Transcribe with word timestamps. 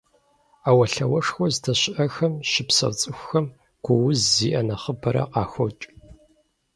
Ӏэуэлъауэшхуэ 0.63 1.47
здэщыӀэхэм 1.55 2.33
щыпсэу 2.49 2.93
цӏыхухэм 2.99 3.47
гу 3.83 3.93
уз 4.07 4.19
зиӀэ 4.33 4.61
нэхъыбэрэ 4.67 5.23
къахокӏ. 5.31 5.83